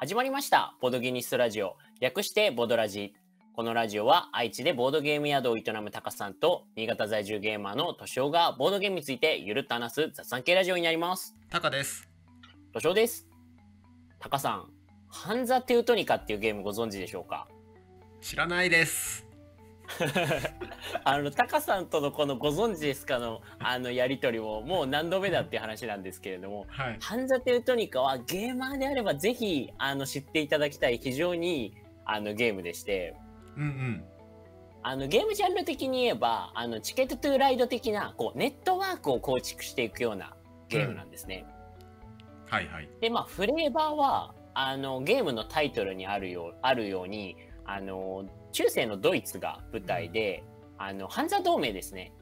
[0.00, 0.76] 始まりました。
[0.80, 1.76] ボードギニストラジオ。
[1.98, 3.14] 略してボドラジ。
[3.52, 11.34] このラジオは愛知でボードゲーム宿を営むタカさんと新潟在住ゲーマーのトシオがボードゲームについてゆるっと話す雑談系ラジオになります。
[11.50, 12.08] タカです。
[12.72, 13.26] トシオです。
[14.20, 14.70] タカさん、
[15.08, 17.48] ハンザ・テウトニカっていうゲームご存知でしょうか？
[18.20, 19.26] 知らないです。
[21.04, 26.98] あの、タカさんとのこのご存知ですかのあのやりとりももう何度目だっていう話なんですけれども、はい。
[27.00, 31.74] ハンザ・テウトニカはゲーマーであればぜひあの知っていただきたい非常に
[32.04, 33.14] あのゲームでして、
[33.56, 34.04] うんうん。
[34.82, 40.34] あのゲームジャンル的に言えばあのチケットトゥーライド的なこうネットワークを構築していくような
[40.68, 41.44] ゲームなんですね。
[42.48, 42.88] はいはい。
[43.00, 50.44] でまあフレーバーはあのゲームのタイトルにあるようあるようにあの中世のドイツが舞台で、
[50.78, 52.12] あのハンザ同盟ですね。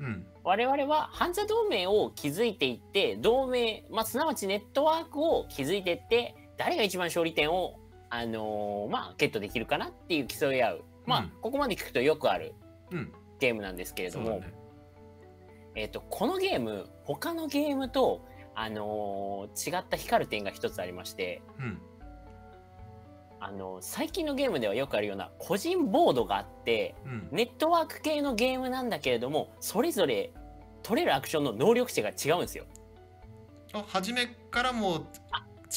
[0.00, 0.26] うん。
[0.44, 7.78] 我々はハンザ同盟を築いていって同盟、まあ、すなわちネットワークを築いていって誰が一番勝利点を、
[8.10, 12.54] あのーまあ、ゲットできるかなっていう競い合う、まあうんここまで聞くとよくある
[12.90, 13.12] うん。
[13.40, 14.54] ゲームなんですけれども、ね。
[15.74, 21.80] えー、とこのゲーム他のゲームと、あのー違った光る点が一つありまして、うん。
[23.46, 27.28] あのー最近のゲームではよくあるような個人ボードがあってうん。
[27.30, 30.32] ネットワーク系のゲームなんだけれどもそれぞれ
[30.82, 32.64] 取れるアクションの能力値が違うんですよ。
[33.72, 35.06] あ、初めからも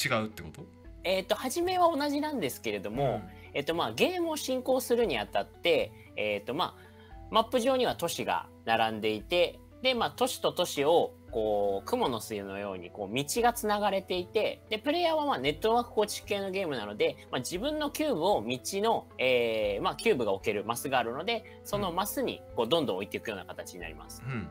[0.05, 0.63] 違うってこと？
[1.03, 3.21] えっ、と初めは同じなんですけれども、
[3.53, 6.89] えっ、とまあゲームを進行するにあたってえっ、とまあ
[7.31, 24.23] マップ上には都市が並んでいてでまあ都市と都市をこう蜘蛛の巣のようにこう道がつながれていてでプレイヤーはまあネットワーク構築系のゲームなので、まあ、自分のキューブを道の、えーまあ、キューブが置けるマスがあるのでそのマスにこうどんどん置いていくような形になります。
[24.25, 24.49] うん。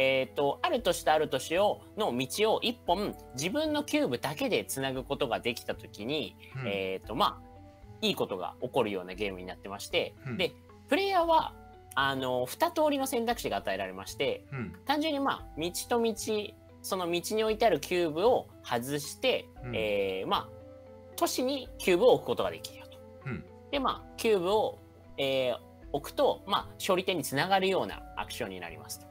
[0.00, 6.68] えー、とある都市とある都市をの道を一本自分のキューブだけでつなぐことができた時に、うん。
[6.68, 7.48] えー、とまあ
[8.00, 10.52] いいことが起こるようなゲームになってまして、うんで
[10.88, 11.52] プレイヤーは
[12.00, 14.72] あの2通りの選択肢が与えられましてうん。
[14.86, 16.14] 単純にまあ道と道
[16.82, 20.58] その道に置いてあるキューブを外して、うんえーまあ
[21.16, 22.98] 都市にキューブを置くことができるよと。
[23.26, 23.44] うん。
[23.72, 24.78] でまあキューブを、
[25.16, 29.06] えー置くと、まあ、勝利点につながるようなアクションになりますと。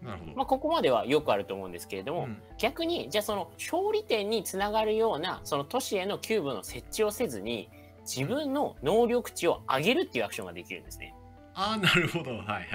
[0.00, 0.32] なるほど。
[0.36, 7.68] まあ、ここまではよくあると思うんですけれども、うん逆にじゃあその勝利点につながるようなその都市へのキューブの設置をせずに
[8.06, 11.14] 自分の能力値を上げるっていうアクションができるんですね。
[11.54, 12.30] あー、なるほど。
[12.30, 12.66] はいはい。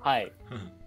[0.00, 0.32] はい。
[0.50, 0.78] うん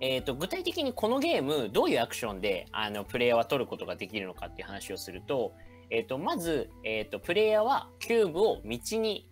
[0.00, 5.54] えー、と具体的にこのゲームどういうアクションであのプレイヤーは取ることができるのかっていう話をすると,、
[5.90, 9.28] えー、とまず、えー、とプレイヤーはキューブを道に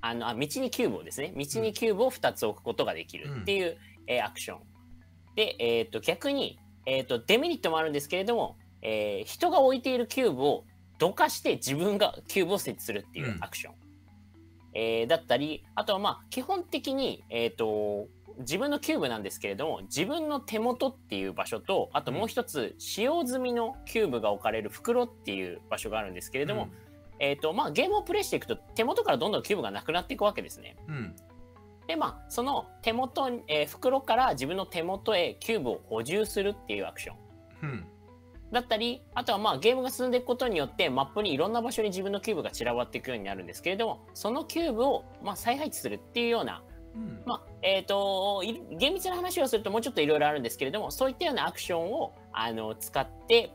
[0.00, 3.76] あのあ道にキューブをですね道にキューブを2つ置くことができるっていう、
[4.06, 4.58] えーアクション
[5.36, 10.64] で、えー、と逆に、えー、とデメリットもあるんですけれども、えー人が置いているキューブを
[10.98, 13.74] どかして自分がキューブを設置するっていうアクション、
[14.78, 18.06] えーだったりあとはまあ基本的に、えー、と
[18.38, 26.68] 自分のキューブなんですけれども自分の手元っていう場所とあともう一つ使用済みのキューブが置かれる袋っていう場所があるんですけれども、
[27.18, 30.76] えーとまあ、ゲームをプレイしていくと手元からどんどんキューブがなくなっていくわけですね。
[30.86, 30.94] うん。
[30.94, 31.16] うん。
[31.88, 37.16] でまあその手元に、えー袋から自分の手元へキューブを補充するっていうアクション
[37.62, 37.86] うん。
[38.52, 46.62] だったりあとはまあゲームが進んでいくことによってマップにいろんな場所に自分のキューブが散らばっていくようになるんですけれどもそのキューブをまあ再配置するっていうような
[46.94, 47.22] うん。
[47.26, 53.52] まあえー、とい厳密な話をするともうちょっといろいろあるんですけれどもそういったようなアクションをあの使って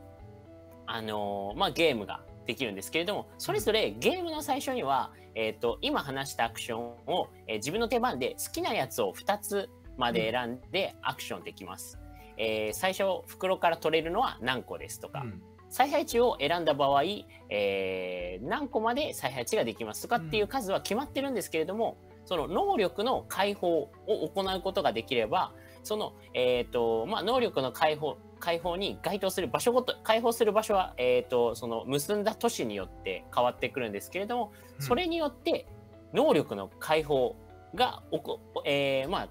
[0.86, 11.98] あの、まあ、ゲームができるんですけれどもそれぞれゲームの最初には、えー、と今話したアクションを、えー自分の手番で好きなやつを2つまで選んでアクションできます。
[12.36, 15.42] えー最初袋から取れるのは何個ですとか、うん。
[15.70, 17.02] 再配置を選んだ場合、
[17.50, 21.96] えー何個まで再配置ができますとかっていう数は決まってるんですけれども、
[22.26, 25.52] その能力の解放を行うことができれば
[25.82, 35.66] その、えーとまあ、能力の解放解放に該当する場所ごと解放する場所は、えー、とその結んだ都市によって変わってくるんですけれどもそれによって
[36.12, 37.36] 能力の解放
[37.74, 39.28] がおこ、えーまあ、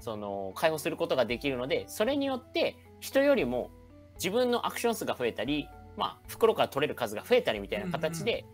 [0.00, 3.70] その解放することができるのでそれによって人よりも
[4.14, 8.44] 自分のアクション数が増えたり、まあ、袋から取れる数が増えたりみたいな形で、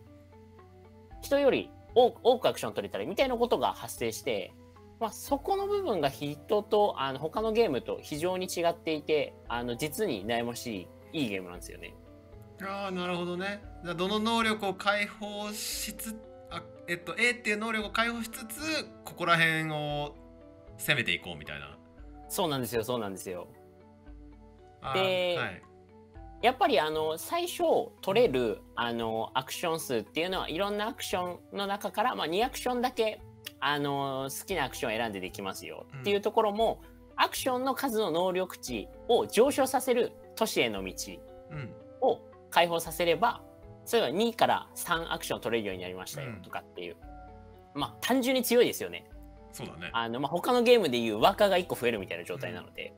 [1.21, 4.53] 人より多くアクション取れたりみたいなことが発生して、
[4.99, 11.95] まあ、そこの部分が人とあの他のゲームと非常に違っていてあの実に悩ましいいいゲームなんですよね。
[12.61, 13.61] ああなるほどね
[13.97, 16.15] どの能力を解放しつ
[16.49, 20.15] あえっと A っていう能力を解放しつつここら辺を
[20.77, 21.77] 攻めていこうみたいな。
[22.27, 23.47] そうなんですよそうなんですよ。
[24.93, 25.61] ではい。
[26.41, 27.63] やっぱりあの最初
[28.01, 33.21] 取れるあのアクション数っていうのはいろんなアクションの中から、まあ、2アクションだけ
[33.59, 35.87] あの好きなアクションを選んでできますよ。
[36.01, 36.81] っていうところも、
[37.15, 40.93] アクションの数の能力値を上昇させる都市への道
[41.51, 41.73] うん。
[42.01, 42.19] を
[42.51, 43.41] 解放させれば
[43.85, 46.41] それは2から3アクション取れるようになりましたようん。
[46.41, 46.97] とかっていう、
[47.73, 49.05] まあ単純に強いですよね。
[49.55, 49.89] そうだね。
[49.93, 52.93] あの、まあ、他のゲームでいうワーカーが1個増えるみたいな状態なので、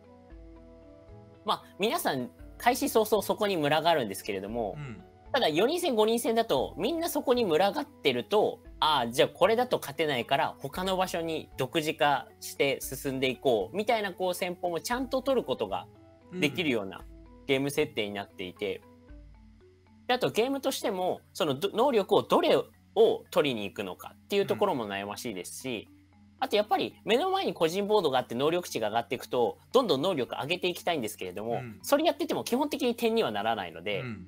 [1.46, 5.04] まあ皆さん開始早々そこに群がるんですけれども、うん。
[5.32, 15.86] ただ4人戦5人戦だとみんなそこに群がってるとああじゃあこれだと勝てないから他の場所に独自化して進んでいこうみたいなこう戦法もちゃんと取ることが
[16.34, 17.02] できるような
[17.46, 18.82] ゲーム設定になっていて、
[20.08, 22.66] であとゲームとしてもそのど能力をどれを
[23.30, 25.88] 取りに行くのかっていうところも悩ましいですし、
[26.40, 31.80] あとやっぱり目の前に個人ボードがあって能力値が上がっていくとどんどん能力上げていきたいんですけれども、うん。
[31.82, 34.28] それやってても基本的に点にはならないので、うん。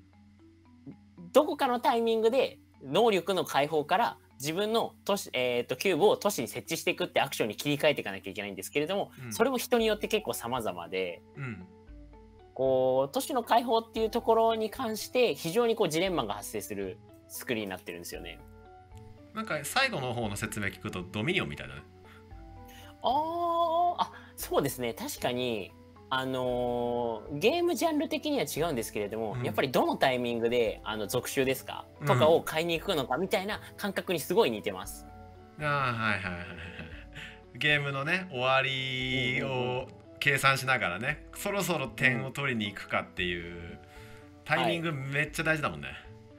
[1.32, 9.34] どこかのタイミングで能力の解放から自分の都市、えー、とキューブを都市に設置していくってアクションに切り替えていかなきゃいけないんですけれども、うん。
[9.34, 11.66] それも人によって結構様々でうん。
[12.60, 16.98] こう都市の解放っていうところに関して非常にこうジレンマが発生する
[17.30, 18.38] 作りになってるんですよね。
[19.34, 21.84] なんか最後の方の説明聞くとドミニオンみたいだね
[23.02, 24.94] あーあそうですね。
[24.94, 25.72] 確かに
[26.10, 29.44] あのーゲームジャンル的には違うんですけれども、うん。
[29.44, 32.08] やっぱりどのタイミングであの続集ですか、うん。
[32.08, 35.06] とかを買いに行くのかみたいな感覚にすごい似てます。
[35.62, 36.48] ああはいはいはいはい
[37.58, 39.88] ゲームのね終わりを
[40.20, 43.80] 計算しながらねそろそろ点を取りに行くかっていう
[44.46, 45.88] タイミングめっちゃ大事だもんね、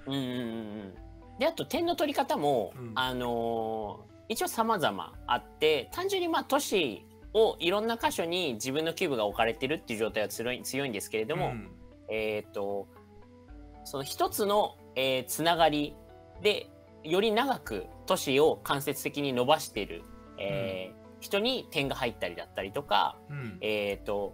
[0.06, 0.94] うんうんうんうん。
[1.38, 2.92] であと点の取り方も、うん。
[2.94, 7.04] あのー一応様々あって単純にまあ都市
[7.34, 11.68] をいろんな箇所に自分のキューブが置かれてるっていう状態は強い強いんですけれども、うん。
[12.08, 12.86] えっ、と
[13.84, 15.96] その一つの、えーつながり
[16.42, 16.70] で
[17.02, 20.02] より長く都市を間接的に伸ばしている、
[20.38, 23.58] えー人に点が入ったりだったりとか、うん。
[23.60, 24.32] えっ、と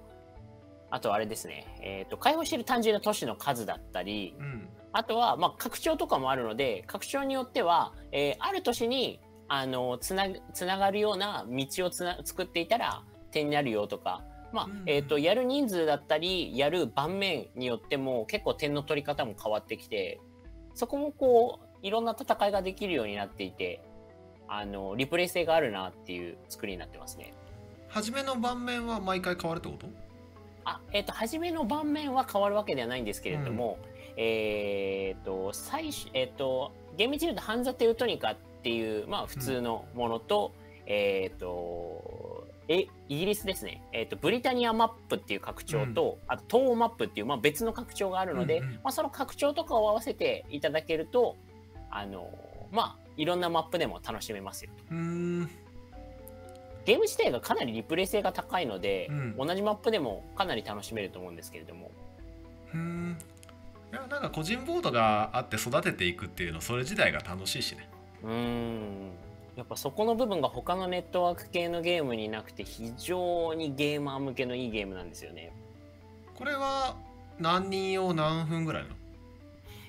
[0.90, 4.68] あとあれですね、えー、と開放している単純な都市の数だったり、うん。
[4.92, 14.22] あとは、まあ、拡張とかもあるので、拡張によっては、えーある年に、あの、つな、つながるような道をつな、作っていたら、点になるよとか、
[14.52, 20.20] まあうん、えっ、と、やる人数だったり、やる盤面によっても、結構点の取り方も変わってきて、
[20.74, 23.82] そこもこう、いろんな戦いができるようになっていて、
[24.48, 27.34] あの、リプレイ性があるなっていう作りになってますね。
[27.88, 29.86] 初めの盤面は毎回変わるってこと？
[30.64, 33.78] あ、えっ、と、初めの盤面は変わるわけではないんですけれども、
[34.16, 40.52] えっ、と、最初、えっ、と、厳密に言うと、ハンザ・テウトニカっていう、まあ、普通のものと、
[40.86, 43.80] えっ、と、え、イギリスですね。
[43.92, 48.72] えっ、と、ブリタニアマップっていう拡張と、あと、東欧マップっていう、まあ、別の拡張があるので、うんうん。
[48.74, 51.36] まあ、その拡張とかを合わせていただけると、
[51.92, 52.36] あの、
[52.72, 54.72] まあ、いろんなマップでも楽しめますよ。
[54.90, 55.50] うーん。
[56.84, 59.36] ゲーム自体がかなりリプレイ性が高いので、うん。
[59.36, 61.92] 同じマップでもかなり楽しめると思うんですけれども、
[62.74, 63.16] うーん。
[63.92, 67.88] いやなんか個人ボードがあって育てていくっていうのそれ自体が楽しいしね
[68.22, 69.10] うーん
[69.56, 75.52] やっぱそこの部分が他のネットワーク系のゲームになくて非常にゲーマー向けのいいゲームなんですよね。
[76.34, 76.96] これは
[77.38, 78.94] 何人用何分ぐらいなの？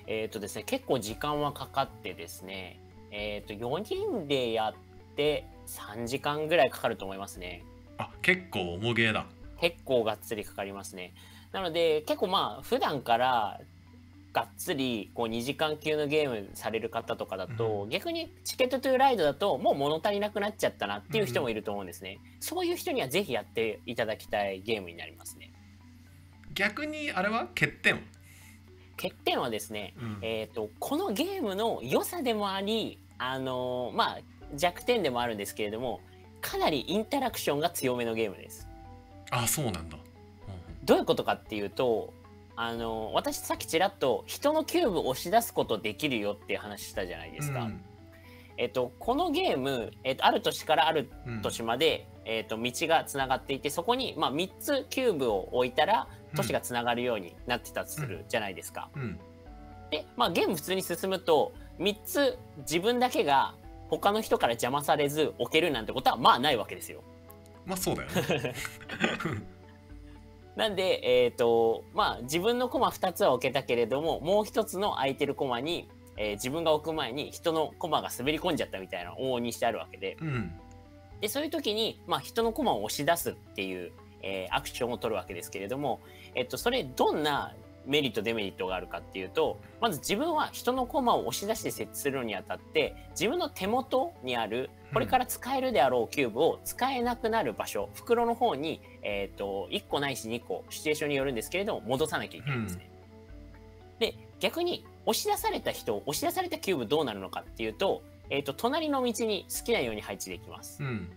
[0.06, 2.80] えっ、とですね結構時間はかかってですね
[3.10, 4.74] えっ、と4人でやっ
[5.16, 7.62] て3時間ぐらいかかると思いますね。
[7.98, 9.26] あ結構重ゲーだ
[9.60, 11.12] 結構がっつりかかりますね。
[11.52, 13.60] なので結構まあ普段から
[14.38, 22.20] がっつりこう2時間級のゲームされる方とかだと、う逆にチケットトゥーライドだともう物足りなくなっちゃったなっていう人もいると思うんですね。
[22.38, 25.50] そういう人にはぜひやっていただきたいゲームになりますね。
[26.54, 27.94] 逆にあれは欠点？
[27.96, 28.00] は、
[28.96, 34.18] 欠点はですね、うんえー、とこのゲームの良さでもあり、あのーまあ、
[34.54, 36.00] 弱点でもあるんですけれども
[36.40, 38.68] かなりインタラクションが強めのゲームです。
[39.32, 39.98] あそうなんだ、
[40.84, 42.14] どういうことかっていうと、
[42.60, 47.62] あの私さっきちらっと人のキューブを押し出すことできるよっていう話したじゃないですか。
[47.62, 47.80] うん
[48.56, 58.90] えっと、このゲーム、えっと、ある都市からあるうん都市まで、えっと、道がつながっていてそこに、まあ、3つキューブを置いたら都市がつながるようになってたとするじゃないですか。
[58.96, 59.20] うん
[59.92, 63.54] で、まあ、ゲーム普通に進むと3つ自分だけが
[63.88, 67.04] 他の人から邪魔されず置けるなんてことはまあないわけですよ。
[67.64, 68.54] まあそうだよね
[70.58, 80.52] なんで、えっ、と、まあ、自分のコマ2つは置けたけれども、もう1つの空いてるコマに、えー自分が置く前に人のコマが滑り込んじゃったみたいな往々にしてあるわけで、うん。
[81.20, 86.00] で、そういう時に、まあ、人のコマを押し出すっていう、えーアクションを取るわけですけれども、
[86.34, 87.54] えっと、それ、どんな
[87.86, 102.90] メリットデメリットがあるかっていうとまず自分は人の駒を押し出して設置するのにあたって自分の手元にあるこれから使えるであろうキューブを使えなくなる場所、袋の方に、えーと、1個ないし2個シチュエーションによるんですけれども戻さなきゃいけないんですね。
[103.94, 110.82] うん、で逆に押し出された人押し出されたキューブどうなるのかっていうと,、えーと、隣の道に好きなように配置できます。
[110.82, 111.10] うん、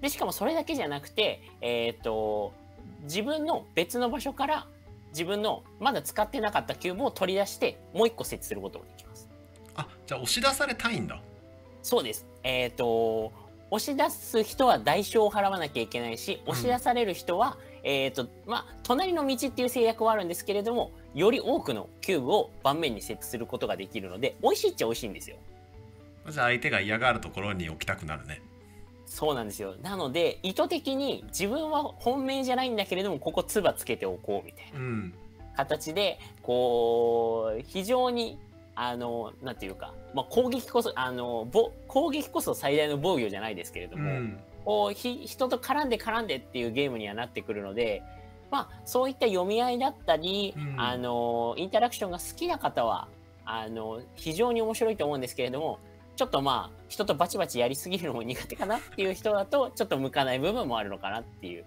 [0.00, 2.52] でしかもそれだけじゃなくて、えーと
[3.02, 4.66] 自分の別の場所から
[5.10, 9.28] 自分のまだ使ってなかったキューブを取り出してもう一個設置することもできます。
[9.74, 11.20] あじゃあ押し出されたいんだ。
[11.82, 13.32] そうですえっ、ー、と
[13.70, 25.36] 押し出す人は代償を払わなきゃいけないし押し出される人は、うん、えっ、とまあ隣の道っていう制約はあるんですけれどもより多くのキューブを盤面に設置することができるので美味しいっちゃ美味しいんですよ。
[26.30, 28.40] じゃあ相手が嫌がるところに置きたくなるね。
[29.06, 29.76] そうなんですよ。
[29.82, 35.10] なので、意図的に自分は本命じゃないんだけれども、ここつばつけておこうみたいな
[35.56, 38.38] 形で、こう、非常に、
[38.76, 48.02] あの、なんていうか、まあ、攻撃こそ、あの、ぼ攻撃こそ最大の防御じゃないですけれども、うん、こうひ人と絡んで絡んでっていうゲームにはなってくるので、
[48.50, 53.08] まあ、そういった読み合いだったり、うん、あの、インタラクションが好きな方は、
[53.44, 55.78] あの、非常に面白いと思うんですけれども、
[56.16, 61.64] ちょっとまあ人とバチバチやりすぎるのも苦手かなっていう人だとちょっと向かない部分もあるのかなっていう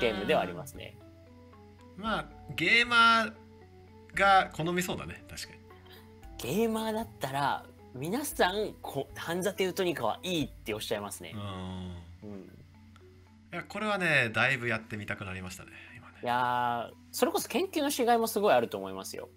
[0.00, 0.96] ゲームではありますね。
[1.96, 2.24] まあ
[2.56, 3.32] ゲーマー
[4.14, 5.59] が好みそうだね確かに。
[6.42, 11.34] ゲーマーだったら皆さんこハンザテウトニカはいいっておっしゃいますね。
[12.22, 12.30] うん、
[13.52, 16.14] いやこれはねだいぶやってみたくなりましたね今ね。
[16.22, 19.28] いやそれこそ研究のしがいもすごいあると思いますよ。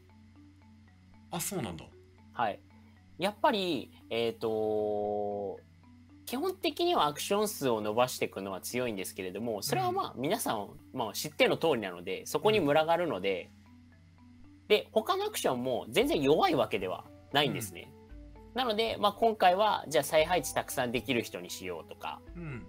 [1.29, 1.83] あそうなんだ。
[2.31, 2.59] はい。
[3.17, 5.59] やっぱり、えっ、ー、と、
[6.25, 13.49] 基本的にはアクション数を伸ばしていくのは強いんですけれども、それはまあ皆さん、まあ、知っての通りなので、そこに群がるので、
[14.67, 17.91] で、他のアクションも全然弱いわけではないんですね。
[18.53, 22.65] うん、なので、まあ、今回は、じゃあ再配置たくさんできる人にしようとか、うん、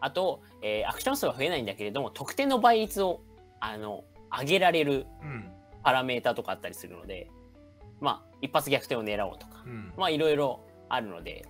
[0.00, 3.20] あと、えー、アクション数は増えないんだけれども、得点の倍率を、
[3.60, 5.06] あの、上げられる
[5.82, 7.30] パラメータとかあったりするので、
[8.00, 11.46] まあ、一発逆転を狙おうとか、うん、まあ、いろいろあるので、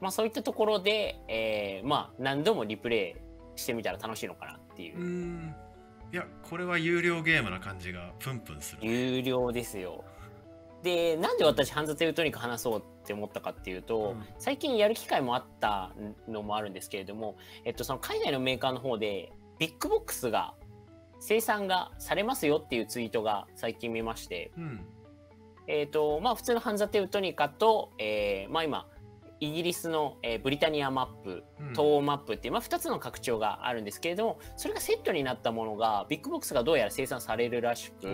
[0.00, 3.16] まあ、そういったところで、えー、まあ、何度もリプレ
[3.56, 4.98] イしてみたら楽しいのかなっていう。
[4.98, 5.54] う
[6.12, 8.88] いや、これは有料ゲームな感じがプンプンする、ね。
[8.88, 10.04] 有料ですよ。
[10.82, 15.92] で、なんで私、ハンザテウトニカ話そうって思ったかっていうと、うん、最近やる機会もあった
[16.26, 20.54] のもあるんですけれども、えっと、その海外のメーカーの方で、ビッグボックスが
[21.20, 24.86] 生産がされますよっていうツイートが最近見まして、うん
[25.70, 28.88] えっ、ー、と、まあ、普通のハンザテウトニカと、えー、まあ今、
[29.40, 38.06] イギリスの、えー、ブリタニアマップ、東欧マップっていう、まあ、2つの拡張があるんですけれども、それがセットになったものが、ビッグボックスがどうやら生産されるらしく、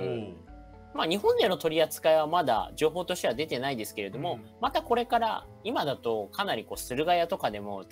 [0.97, 7.85] まあ、日本での取り扱いはまだ情報としては出てないですけれども、うん、またこれから今だとかなりこう駿河屋とかでも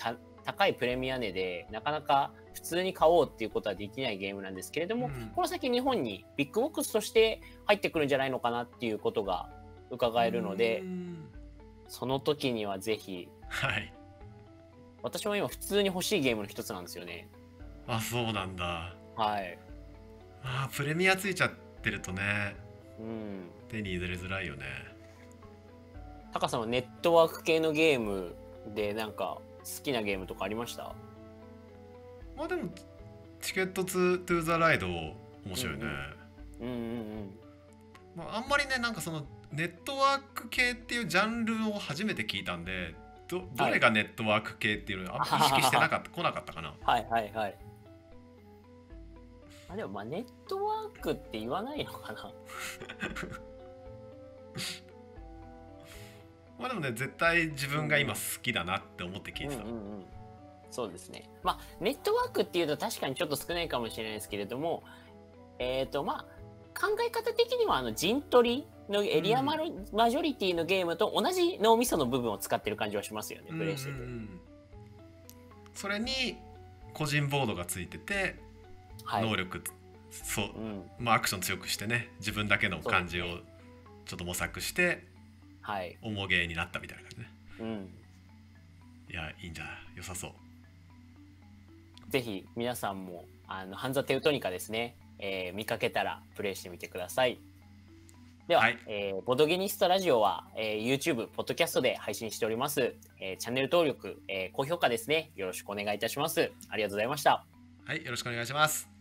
[0.45, 9.51] 高いプレミア値でなかなか普通に買おうっていうことはできないゲームなんですけれども、うん、この先日本にビッグボックスとして入ってくるんじゃないのかなっていうことが
[9.91, 10.83] 伺えるので、
[11.89, 13.93] その時にはぜひ、はい、
[15.03, 17.29] 私も今普通に欲しいゲームの一つなんですよね。
[17.87, 18.95] あそうなんだ。
[19.17, 19.59] はい。
[20.43, 21.51] あプレミアついちゃっ
[21.83, 22.57] てるとね、
[22.99, 24.65] うん、手に入れづらいよね。
[26.33, 28.35] タカさんはネットワーク系のゲーム
[28.75, 30.95] でなんか好きなゲームとかありました？
[32.37, 32.71] まあでも
[33.41, 35.15] チケットツー・トゥ・ザ・ライド面
[35.55, 35.85] 白いね。
[36.61, 37.39] うんうん、うんうんうん
[38.17, 42.95] まあ、あんまりねなんかそのネットワーク系っていうジャンルを初めて聞いたんで
[43.29, 46.75] どどれがネットワーク系っていうのを意識してなかった 来なかったかな。
[46.83, 47.57] はいはいはい。
[49.69, 52.33] あでもまあネットワークって言わないのかな？
[56.59, 60.05] まあでもね絶対自分が今好きだなって思って聞いてた、うんうんうん、
[60.71, 61.31] そうですね。
[61.43, 64.83] まあネットワークっていうと確かにちょっと少ないかもしれないですけれども
[65.59, 66.25] えっ、ー、とまあ
[66.79, 69.57] 考え方的にはあの陣取りのエリアマ,、
[69.93, 73.97] マジョリティのゲームと同じ脳みその部分を使ってる感じはしますよね、プレイしてて。
[75.75, 76.37] それに
[76.93, 78.37] 個人ボードがついてて、
[79.05, 79.63] はい、能力
[80.11, 83.41] そう、うん、まあアクション強くしてね自分だけの感じを
[84.05, 85.05] ちょっと模索して、
[85.61, 87.31] はい、重げになったみたいな感じね。
[87.61, 87.91] うん、
[89.11, 89.65] いやいいんじゃ
[89.97, 90.33] 良さそう。
[92.11, 94.97] ぜひ皆さんもあのハンザテウトニカですね。
[95.19, 97.39] えー、見かけたらプレイしてみてください。
[98.47, 102.95] では、はい、えー、ボドゲニストラジオは、えー、YouTube、ポッドキャストで配信しております。
[103.19, 105.33] えー、チャンネル登録、えー、高評価ですね。
[105.35, 106.53] よろしくお願いいたします。
[106.69, 107.47] ありがとうございました。
[107.87, 108.94] はい、よろしくお願いします。